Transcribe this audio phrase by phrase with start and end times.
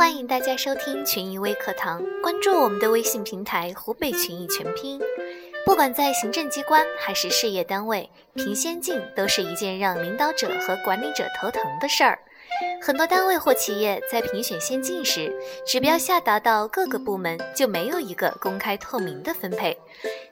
[0.00, 4.98] 欢迎大家收听群益微课堂，关注我们的微信平台“湖北群益全拼”。
[5.66, 12.18] 不管在行政机关还是事业单位，评先进都是一件让领导者和管理者头疼的事儿。
[12.80, 15.30] 很多单位或企业在评选先进时，
[15.66, 19.76] 指标下达到各个部门就没有一个公开透明的分配，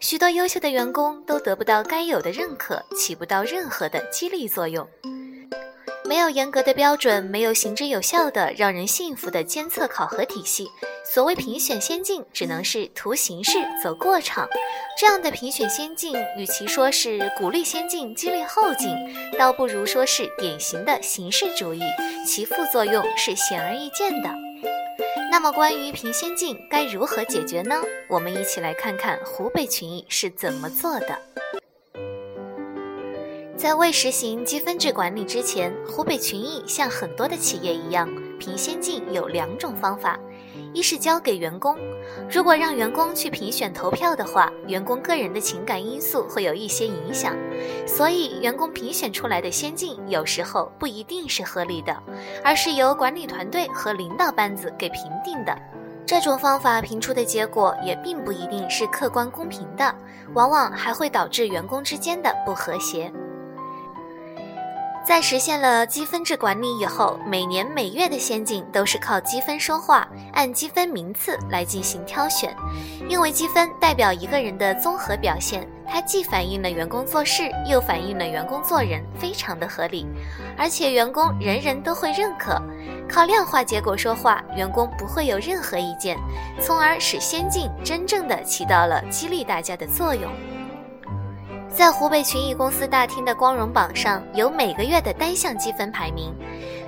[0.00, 4.88] 许多优秀的员工都得不到该有的认可，起不到任何的激励作用。
[6.08, 10.66] 没有严格的标准，没有行之有效的让人信服的监测考核体系，
[11.04, 14.48] 所谓评选先进，只能是图形式走过场。
[14.98, 18.88] 这样的评选先进，与其说是鼓励先进、激励后进，
[19.38, 21.82] 倒不如说是典型的形式主义，
[22.26, 24.30] 其副作用是显而易见的。
[25.30, 27.82] 那么，关于评先进该如何解决呢？
[28.08, 31.18] 我们一起来看看湖北群益是怎么做的。
[33.58, 40.16] 在未实行积分制管理之前，湖北群益像很多的企业一样，评先进有两种方法：
[40.72, 41.76] 一是交给员工，
[42.30, 47.36] 如果让员工去评选投票的话，员工个人的情感因素会有一些影响，
[47.84, 52.00] 所以员工评选出来的先进有时候不一定是合理的，
[52.44, 55.58] 而是由管理团队和领导班子给评定的。
[56.06, 59.92] 这种方法评出的结果也并不一定是客观公平的，
[60.32, 63.12] 往往还会导致员工之间的不和谐。
[65.08, 72.54] 在实现了积分制管理以后，每年每月的先进都是靠积分说话，按积分名次来进行挑选。
[73.08, 80.06] 因为积分代表一个人的综合表现，它既反映了员工做事，又反映了员工做人，非常的合理。
[80.58, 82.60] 而且员工人人都会认可，
[83.08, 86.18] 靠量化结果说话，员工不会有任何意见，
[86.60, 90.30] 从而使先进真正的起到了激励大家的作用。
[91.78, 96.34] 在湖北群益公司大厅的光荣榜上有每个月的单项积分排名，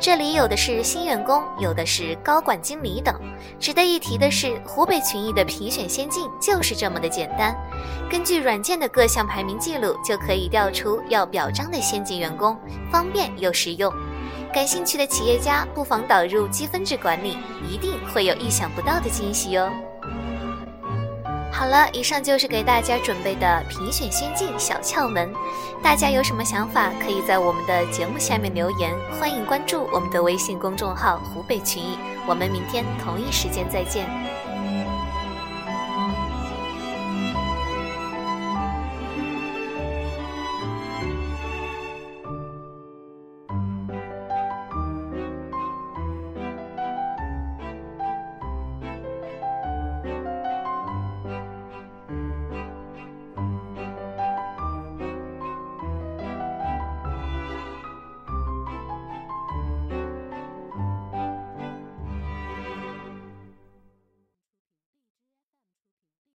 [0.00, 3.14] 这里有的是新员工，有的是高管、经理等。
[3.60, 7.54] 值得一提的是，湖北群益的评选先进就是这么的简单，
[8.10, 12.56] 根据软件的各项排名记录就可以调出要表彰的先进员工，
[12.90, 13.92] 方便又实用。
[14.54, 17.36] 感兴趣的企业家不妨导入积分制管理，
[17.70, 19.70] 一定会有意想不到的惊喜哟。
[21.58, 25.34] 好了，以上就是给大家准备的评选先进小窍门。
[25.82, 28.94] 大家有什么想法，可以在我们的节目下面留言。
[29.18, 31.98] 欢迎关注我们的微信公众号“湖北群艺”，
[32.28, 34.08] 我们明天同一时间再见。